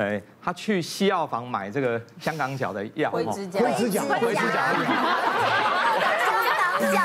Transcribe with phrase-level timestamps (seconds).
[0.00, 4.90] 哎，他去西药房买这个香港脚的药，灰指甲，灰指甲，灰指甲的药。
[6.24, 6.98] 香港脚，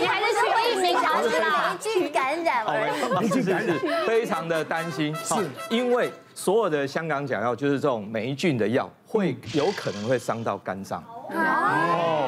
[0.00, 0.40] 你还是取
[0.72, 3.22] 艺名，还是霉菌感染而已？
[3.22, 3.78] 霉菌感染，
[4.08, 5.34] 非常的担心，是
[5.70, 11.00] 因为所有的香港脚药就是这种霉菌的药，会有可能会伤到肝脏。
[11.30, 11.34] 哦，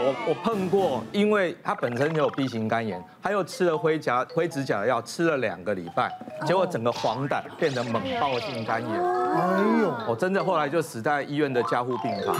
[0.04, 6.12] 我我碰过，因为他本身就有 B 型肝炎，他又吃了灰甲灰指甲的药，吃了两个礼拜，
[6.46, 9.19] 结果整个黄疸变成猛暴性肝炎。
[9.32, 12.36] 哎呦，我真的后来就死在医院的加护病房。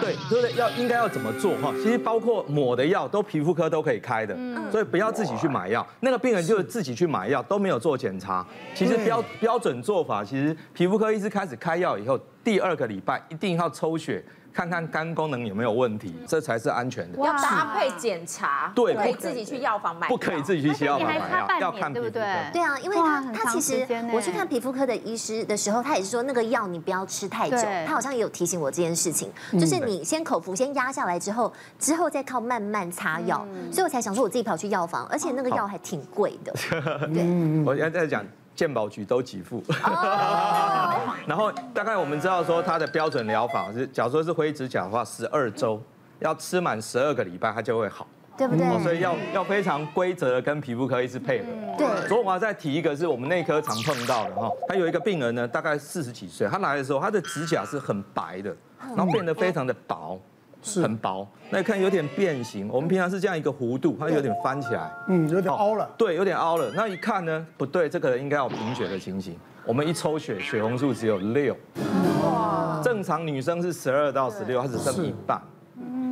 [0.00, 1.72] 对，对，就是要应该要怎么做哈？
[1.82, 4.36] 其实包括抹的药都皮肤科都可以开的，
[4.76, 5.86] 所以不要自己去买药。
[6.00, 8.46] 那个病人就是自己去买药都没有做检查。
[8.74, 14.22] 其实标标准做法，其实皮肤科医师开始开药以后，第二个礼拜一定要抽血。
[14.52, 17.18] 看看肝功能有没有问题，这才是安全的。
[17.18, 20.08] 要搭配检查，对，不可以自己去药房买。
[20.08, 22.24] 不可以自己去西药房买药，要看对不对。
[22.54, 27.58] 对啊，因为他他其实我去看皮肤科的医师的时候，他也是说那个药你不要吃太久。
[27.86, 29.30] 他好像也有提醒我这件事情，
[29.60, 33.46] 就是你先口服先压下来之后，之后再靠慢慢擦药。
[33.70, 36.52] 所以我才想说我自己跑去药房，而且那个药还挺贵的。
[37.12, 38.24] 对，我现在在讲。
[38.56, 39.62] 健保局都给付，
[41.28, 45.78] 然后大概我们知道说它的标准疗法是，假如说是灰指甲的话，十二周
[46.20, 48.82] 要吃满十二个礼拜，它就会好，对不对？
[48.82, 51.44] 所以要要非常规则的跟皮肤科医师配合。
[51.76, 51.86] 对。
[52.08, 58.56] 昨天我要再提一个，是我们内科常碰到的哈，他有一个病人呢，大概四十几岁，他来的时候，他的指甲是很白的，
[58.96, 60.14] 然后变得非常的薄。
[60.14, 60.35] 是
[60.74, 62.68] 很薄，那你看有点变形。
[62.72, 65.88] 我们平常是这样一个弧度，它有点翻起来，嗯，有点凹了。
[65.96, 66.70] 对，有点凹了。
[66.74, 69.36] 那一看呢，不对，这个人应该有贫血的情形。
[69.64, 71.56] 我们一抽血，血红素只有六，
[72.24, 75.40] 哇，正常女生是十二到十六，它只剩一半。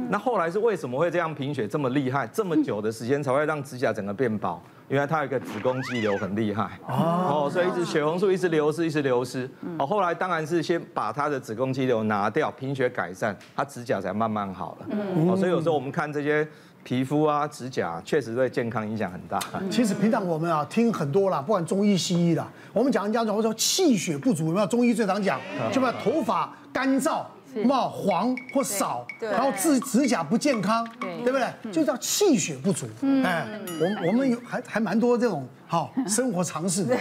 [0.08, 2.26] 那后来是为什么会这样贫血这么厉害？
[2.26, 4.62] 这么久的时间才会让指甲整个变薄？
[4.88, 9.48] 原来他有一个子宫肌瘤很厉害哦，所以一直血红素一直流失，一直流失。
[9.78, 14.86] 哦，后来当然是先把他的子宫肌瘤拿掉，贫血改善，他指甲才慢慢好了。
[15.26, 16.46] 哦，所以有时候我们看这些
[16.82, 19.40] 皮肤啊、指甲，确实对健康影响很大。
[19.70, 24.66] 其实平常我们啊听很多啦，不管中医西医啦，我们讲人家讲说气血不足，有没有？
[24.66, 25.40] 中医最常讲，
[25.72, 27.22] 就把头发干燥。
[27.64, 31.32] 冒黄或少，然后指指甲不健康，对。
[31.32, 31.72] 不对？
[31.72, 32.86] 就叫气血不足。
[33.24, 33.46] 哎，
[33.80, 36.84] 我我们有还还蛮多这种好生活常识。
[36.86, 36.94] 你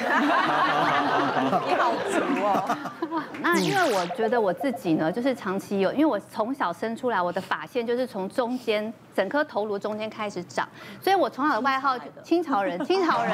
[1.75, 2.78] 好足哦。
[3.39, 10.67] 那因为我觉得我自己呢，就是长期有，因为我从小生出来，我的发线就是从中间整颗头颅中间开始长，
[11.00, 13.31] 所以我从小的外号 清朝人，清朝人。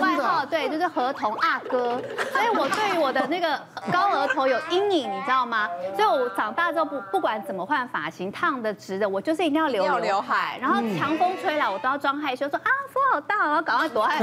[0.00, 2.00] 外号对，就是河童阿哥，
[2.32, 3.60] 所以我对于我的那个
[3.92, 5.68] 高额头有阴影，你知道吗？
[5.96, 14.20] 所以我长大之后不不管怎么换发型，烫的直的，我就是一定要留刘海，然后强风吹来我都要装害羞，说啊风好大，然后赶快躲在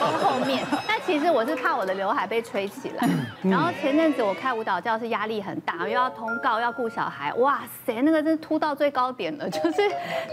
[0.00, 0.64] 后面。
[0.86, 3.08] 但其实我是怕我的刘海被吹起来。
[3.42, 9.82] 然后前阵子我开舞蹈教室压力很大，又要通告，要顾小孩，哇塞，那个真是秃到最高点了，就是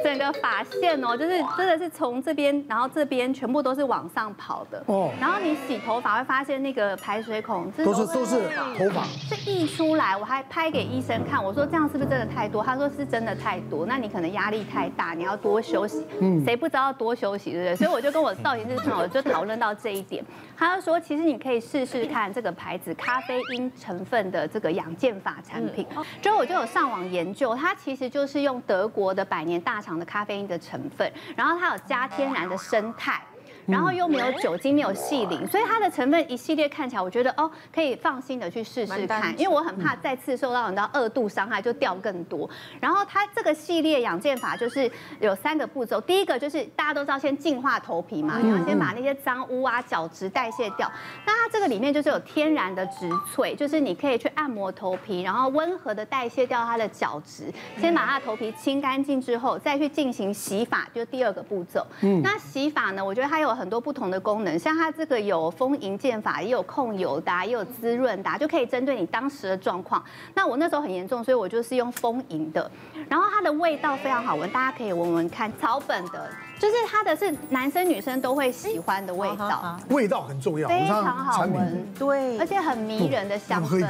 [0.04, 5.12] 整个发线哦， 就是真的是从这边，然后这边全部都是往上跑的哦。
[5.20, 8.42] 然后你洗头发会发现那个排水孔都是都是
[8.78, 10.18] 头发，是溢出来。
[10.18, 12.64] 我还拍给医生看，我说这样是不是真的太多？
[12.64, 16.06] 他说是真的太多，那你可能压力太大，你要多休息。
[16.20, 17.76] 嗯，谁不知道要多休息，对不对？
[17.76, 20.24] 所以我就跟我造型师朋友就讨论到这一点，
[20.58, 25.86] 他就说其实你可以试试看这个牌子咖啡因成分的这个养健法产品。
[26.22, 33.22] 之后我就有上网研究，它其实就是用德国的百年大厂的咖啡因的成分，然后它有加天然的胜肽。
[33.66, 42.50] 然后又没有酒精，没有细磷，所以它的成分一系列看起来，我觉得哦，可以放心的去试试看，因为我很怕再次受到你知道二度伤害就掉更多。
[42.80, 44.92] 然后它这个系列养健法就是
[45.22, 50.92] 有三个步骤，第一个就是大家都知道先净化头皮嘛，你要先把那些脏污啊、角质代谢掉。
[51.26, 57.46] 那它这个里面就是有天然的植萃，就是你可以去按摩头皮，然后温和的代谢掉它的角质，
[57.80, 61.86] 先把它的头皮清干净之后，再去进行洗发，就第二个步骤。
[62.02, 63.53] 嗯，那洗发呢，我觉得它有。
[63.56, 70.04] 很多不同的功能，像它这个有丰盈健法，也有控油的，也有滋润的，就可以针对你当时的状况。
[70.34, 72.70] 那我那时候很严重，所以我就是用丰盈的，
[73.10, 76.30] 然后它的味道非常好闻，大家可以闻闻看，草本的。
[76.64, 83.82] 就是它的是男生女生都会喜欢的味道，味道很重要，非常好闻，对，而且很迷人的香氛，很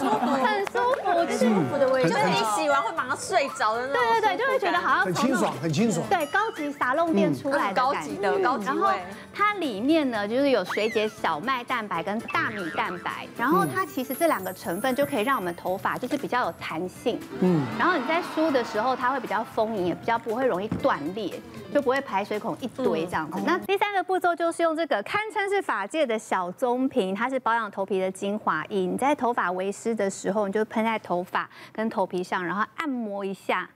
[0.00, 8.74] 舒服，很舒服，舒服的味道，就是你洗完会马上睡着的那种，对对对，就会觉得好像很清爽，很清爽，对，高级沙龙店出来的高级的高级味。
[8.74, 8.90] 然后
[9.32, 20.87] 它里面呢，就是有水解小麦蛋白跟大米蛋白，然后它其实这两个成分就可以让我们头发就是比较有弹性，嗯，然后你在梳的时候它会比较丰盈，也比较不会容易断。
[20.88, 21.38] 断裂，
[21.70, 23.38] 就不会排水孔一堆这样子。
[23.44, 28.86] 那第三个步骤就是用这个堪称是法界的小棕瓶，它是保养头皮的精华液。
[28.86, 33.68] 你在头发为湿的时候，你就喷在头发跟头皮上，然后按摩一下。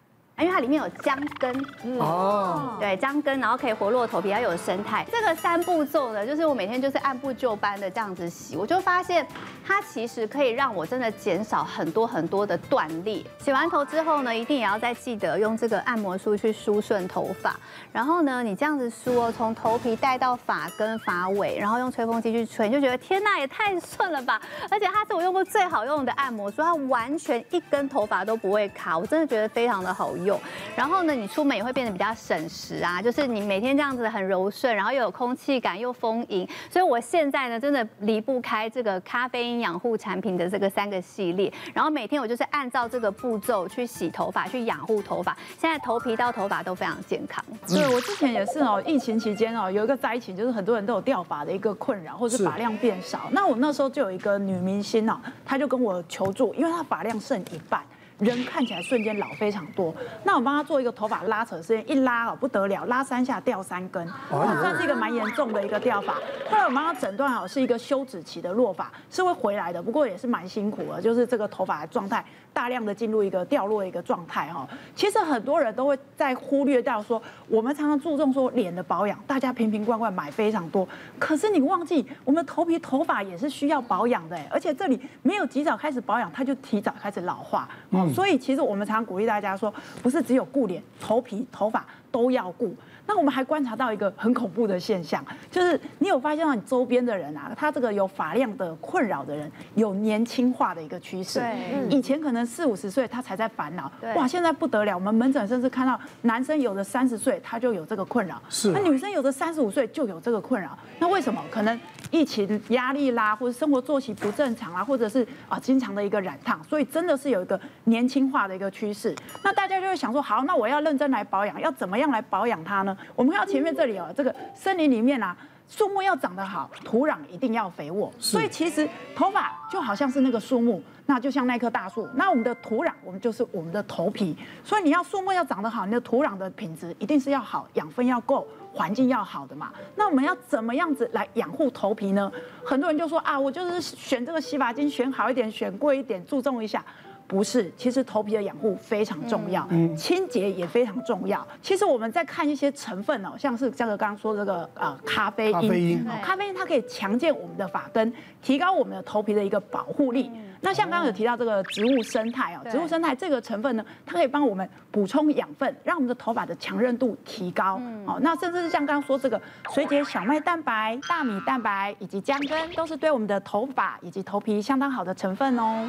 [0.42, 1.64] 因为它里面有姜根，
[2.00, 5.06] 哦，对，姜根，然后可以活络头皮，还有生态。
[5.12, 9.24] 这个三步骤呢，就是我每天就是按部就班的这样子洗，我就发现
[9.64, 13.22] 它其实可以让我真的减少很多很多的断裂。
[13.38, 17.54] 洗完头之后呢，一定也要再记得用这个按摩梳去梳顺头发。
[17.92, 24.40] 然后呢，你这样子梳哦，从头皮带到发根、发尾，然后用吹风机去吹，你就觉得天呐，也太顺了吧！
[24.70, 30.31] 而且它是我用过最好用的按摩梳，它完全一根头发都不会卡，我真的觉得非常的好用。
[30.76, 47.44] 然后呢，你出门也会变得比较省时啊，就是你每天这样子很柔顺，然后又有空气感又丰盈，所以我现在呢，真的离不开这个咖啡因养护产品的这个三个系列，然后每天我就是按照这个步骤去洗头发，去养护头发，现在头皮到头发都非常健康。
[47.66, 53.28] 对，我之前也是哦，疫情期间哦，有一个灾情，就是很多人都有掉发的一个困扰，或者是发量变少。
[53.30, 57.82] 那我那时候就有一个女明星哦，她就跟我求助，因为她发量剩一半。
[58.18, 59.94] 人看起来瞬间老非常多，
[60.24, 66.14] 那我帮他做一个头发拉扯，实验一拉哦不得了，拉三下掉三根，算是一个蛮严重的一个掉发。
[66.50, 74.68] 后来我帮他诊断好是一个休止期的落发，是会回来的，不过也是蛮辛苦的，就是这个头发的状态大量的进入一个掉落的一个状态哈。
[74.94, 80.86] 其实很多人都会在忽略掉说，我们常常注重说脸的保养，大家瓶瓶罐罐买非常多，
[81.18, 87.68] 可是你忘记我们头皮头发也是需要保养的，而且这里没有及早开始保养，它就提早开始老化。
[87.90, 88.12] 嗯。
[88.12, 89.72] 所以其实我们常常鼓励大家说，
[90.02, 92.74] 不是只有顾脸、头皮、头发都要顾。
[93.06, 101.40] 那我们还观察到一个很恐怖的现象，就是你有发现到你周边的人啊，他这个有发量的困扰的人，有年轻化的一个趋势。
[101.40, 110.78] 对，以前可能四五十岁他才在烦恼，哇，现在不得了，我们门诊甚至看到男生有的三十岁他就有这个困扰，是，那女生有的三十五岁就有这个困扰。
[110.98, 111.42] 那为什么？
[111.50, 111.78] 可能
[112.12, 119.16] 疫情压力啦，或者生活作息不正常啊，或者是啊经常的一个染烫，所以真的是有一个年轻化的一个趋势。
[119.42, 122.96] 那大家就会想说，好，那我要认真来保养，要怎么样来保养它呢？
[123.16, 125.36] 我们看到前面这里哦，这个森林里面啊，
[125.72, 128.12] 树木要长得好，土壤一定要肥沃。
[128.18, 128.86] 所以其实
[129.16, 132.06] 头发就好像是那个树木，那就像那棵大树。
[132.14, 134.36] 那我们的土壤，我们就是我们的头皮。
[134.62, 139.72] 所以你要树木要长得好，你的土壤的品质一定是要好，养分要够，环境要好的嘛。
[139.96, 142.30] 那我们要怎么样子来养护头皮呢？
[142.62, 146.84] 很多人就说啊，我就是选这个洗发精，选好一点，选贵一点，注重一下。
[147.32, 151.44] 不是，其实头皮的养护非常重要，嗯，清洁也非常重要。
[151.62, 158.12] 其实我们在看一些成分哦，像是这个刚刚说这个呃咖啡因，咖啡因，咖啡因它可以强健我们的发根，
[158.42, 160.30] 提高我们的头皮的一个保护力。
[160.60, 167.80] 那像刚刚有提到这个植物生态哦，植物生态这个成分呢，它可以帮我们补充养分，让我们的头发的强韧度提高。
[168.06, 169.40] 哦，那甚至是像刚刚说这个
[169.72, 175.88] 水解小麦蛋白、大米蛋白以及姜根，都是对我们的头发以及头皮相当好的成分哦。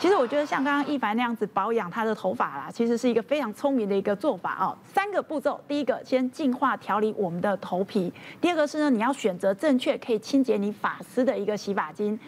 [0.00, 4.74] 其实我觉得像刚刚一凡那样子保养他的头发啦，其实是一个非常聪明的一个做法哦。
[4.82, 8.10] 三个步骤，第一个先净化调理我们的头皮，
[8.40, 12.18] 第二个是呢，你要选择正确可以清洁你发丝的一个洗发精。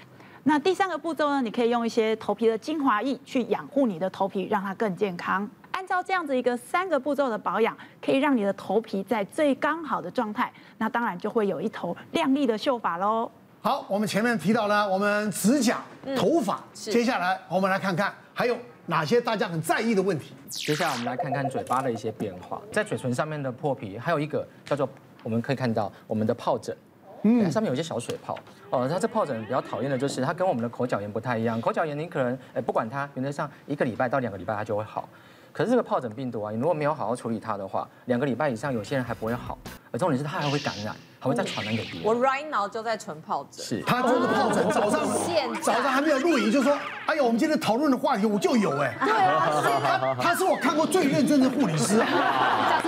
[0.42, 5.48] 那第三个步骤呢，你可以用一些头皮的精华液去养护你的头皮，让它更健康。
[5.70, 13.30] 按照这样子一个三个步骤的保养，可以让你的头皮在最刚好的状态，那当然就会有一头亮丽的秀发喽。
[13.64, 15.81] 好，我们前面提到了我们指甲、
[16.17, 20.35] 头发，接下来我们来看看还有哪些大家很在意的问题。
[20.50, 24.88] 接下来我们来看看嘴巴的一些变化，在嘴唇上面的破皮，还有一个叫做
[25.23, 26.76] 我们可以看到我们的疱疹，
[27.23, 28.37] 嗯，上面有一些小水泡。
[28.71, 35.09] 哦，它这疱疹比较讨厌的就是它跟我们的口角炎不太一样，口角炎你可能哎不管它，原则上一个礼拜到两个礼拜它就会好。
[35.52, 39.59] 可是这个疱疹病毒啊，你如果没有好好处理它的话，两个礼拜以上有些人还不会好，
[39.90, 40.94] 而重点是它还会感染。
[41.23, 42.02] 还会再传染给别人。
[42.02, 43.64] 我 right now 就在存疱疹。
[43.64, 45.06] 是，他真的疱疹，早上
[45.62, 48.92] 早上还没有录影就说，哎呦，我们今天讨论的话题我就有哎。
[48.99, 52.02] 对啊，他他是我看过最认真的护理师。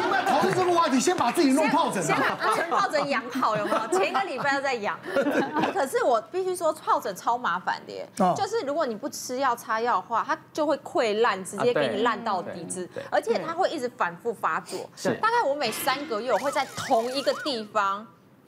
[0.52, 2.02] 这个话题，先把自己弄疱疹。
[2.02, 3.98] 先把存疱疹养好有没有？
[3.98, 4.98] 前一个礼拜要再养。
[5.72, 8.08] 可是我必须说，疱疹超麻烦的耶。
[8.36, 12.88] 就是如果你不吃药擦药的话，它就会溃烂，直接给你烂到底子。
[13.10, 14.88] 而且它会一直反复发作。
[14.96, 15.14] 是。
[15.14, 18.06] 大概我每三个月我会在同一个地方。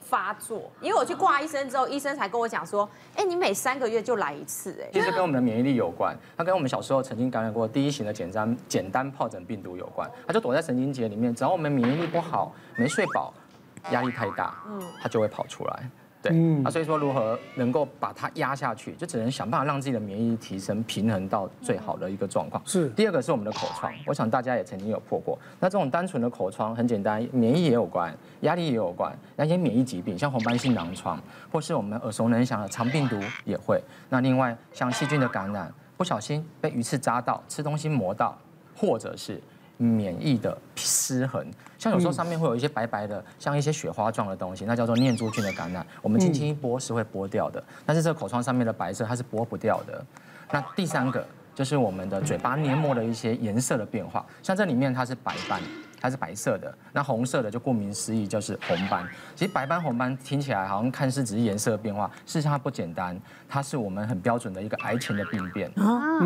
[0.09, 13.33] 发作，因为我去挂医生之后，医生才跟我讲说，哎，你每三个月就来一次，哎，其实跟我们的免疫力有关，它跟我们小时候曾经感染过第一型的简单简单疱疹病毒有关，它就躲在神经节里面，只要我们免疫力不好，没睡饱，
[13.91, 15.89] 压力太大，嗯，它就会跑出来。
[16.21, 16.31] 对，
[16.63, 22.61] 啊，所以说如何能够把它压下去，就只能想办法让自己的免疫力提升，平衡到最好的一个状况。
[22.65, 22.89] 是。
[22.89, 25.37] 第二个是我们的口疮，我想大家也曾经有破过。
[25.59, 31.21] 那这种单纯的口疮很简单，免疫也有关，压力也有关，那些免疫疾病像红斑性狼疮，
[31.51, 33.79] 或是我们耳熟能详的肠病毒也会。
[34.09, 38.35] 那另外像细菌的感染，不小心被鱼刺扎到，吃东西磨到，
[38.75, 39.39] 或者是。
[39.77, 41.45] 免疫的失衡，
[41.77, 45.85] 像有时候上面会有一些白白的，像一些雪花状的东西，那叫做念珠菌的感染。
[46.01, 50.03] 我们轻轻一拨是会剥掉的，但是这个口疮上面的白色它是剥不掉的。
[50.51, 55.61] 那第三个就是我们的嘴巴黏膜的一些颜色的变化，像这里面它是白斑。
[55.99, 59.07] 它是白色的，那红色的就顾名思义就是红斑。
[59.35, 65.71] 其实白斑、红斑听起来好像看似只是颜色的变化，事实上它不简单，它是我们很标准的一个癌前的病变。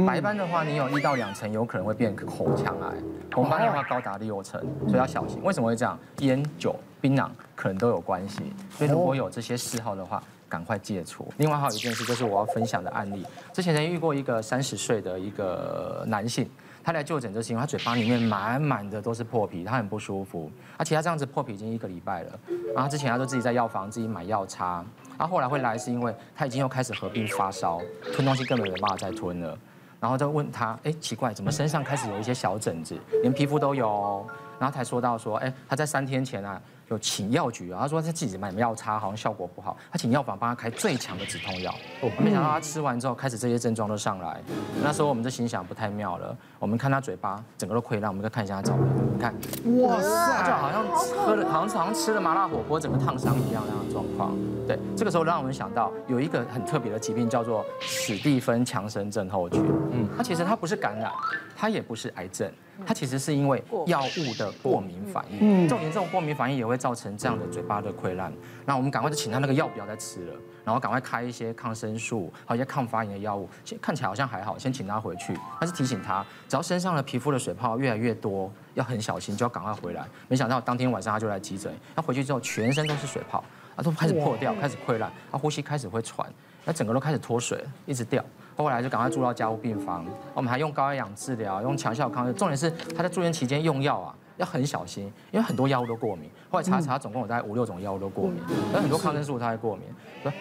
[0.05, 2.91] 白斑的话，你有一到两成有可能会变口腔癌；
[3.33, 5.41] 红斑的话高达六成，所以要小心。
[5.41, 5.97] 为什么会这样？
[6.19, 11.31] 烟酒、槟榔可能都有关系，所以如果有这些嗜好的话，赶快戒除。
[11.37, 16.49] 另外还有一件事，就是我要分享的案例，之前曾遇过一个三十岁的一个男性。
[16.83, 20.51] 他来就诊就是因为他嘴巴里面满满的都是破皮，他很不舒服。
[20.77, 22.39] 而且他这样子破皮已经一个礼拜了，
[22.73, 24.83] 然后之前他都自己在药房自己买药擦，
[25.17, 27.79] 然后后来会来是因为他已经又开始合并发烧，
[28.13, 29.57] 吞东西根本没办法再吞了。
[29.99, 34.25] 然后就问他，哎，奇怪，怎么身上开始有一些小疹子，连皮肤都有？
[34.59, 36.59] 然后才说到说，哎，他在三天前啊。
[36.93, 41.73] 有请药局啊，他说他自己买药擦，好像效果不好，他请药房帮他开最强的止痛药。
[42.01, 44.41] 哦，没想到他吃完之后，开始这些症状都上来。
[44.83, 49.33] 那时候我们就心想不太妙了，我们看他嘴巴整个都溃烂，我们再看一下他照片，你看，
[49.81, 54.35] 哇塞，就好像喝了，好像好像吃了麻辣火锅，整个烫伤一样那样的状况。
[54.71, 59.61] 对，这个时候让我们想到有一个很特别的疾病，叫做史蒂芬强生症候群。
[59.91, 61.11] 嗯，它其实它不是感染，
[61.57, 62.49] 它也不是癌症。
[62.83, 68.33] 它其实是因为药物的过敏反应，重点这种过敏反应也会造成这样的嘴巴的溃烂。
[68.65, 70.33] 那我们赶快就请他那个药不要再吃了，
[70.65, 73.47] 然后赶快开一些抗生素，还有一些抗发炎的药物。
[73.63, 75.37] 先看起来好像还好，先请他回去。
[75.59, 80.07] 但是提醒他，只要身上的皮肤的水泡越来越多，要很小心，就要赶快回来。
[80.27, 83.43] 没想到当天晚上他就来急诊，他回去之后全身都是水泡，
[83.75, 86.27] 啊都开始破掉，开始溃烂，啊呼吸开始会喘，
[86.65, 88.23] 那整个都开始脱水，一直掉。
[88.55, 92.37] 后来就赶快住到加护病房，我们还用高压氧治疗，用强效抗生素。
[92.37, 96.29] 重点是他在住院期间用药啊，要很小心，因为很多药物都过敏。
[96.51, 98.39] 后来查查，总共有大概五六种药物都过敏，
[98.73, 99.85] 有很多抗生素他会过敏。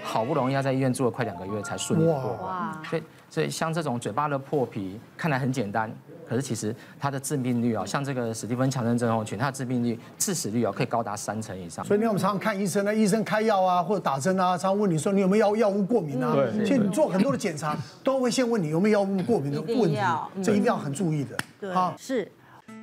[0.03, 2.37] 好不容易要在医院住了快两个月才顺利过。
[2.43, 2.77] 哇！
[2.85, 5.91] 所以所以像这种嘴巴的破皮，看来很简单。
[6.31, 11.85] 可是其实它的致病率啊，像这个史蒂芬强生症候群，它的致病率、致死率啊，可以高达三成以上。
[11.85, 16.33] 所以你我们常常看医生呢，医生开药啊，或者打针啊，常常问你说你有没有药药物过敏啊？
[16.33, 16.65] 对。
[16.65, 19.99] 其实你做很多的检查， 都会先问你有没有药物过敏的问题，
[20.41, 21.37] 这一定要很注意的。
[21.61, 21.75] 对。
[21.75, 22.31] 好，是。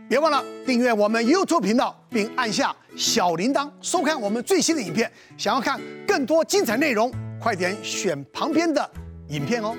[0.09, 5.09] 别忘了订阅我们 YouTube 频道，并按下小铃铛，收看我们最新的影片。
[5.37, 8.89] 想要看更多精彩内容，快点选旁边的
[9.29, 9.73] 影片哦。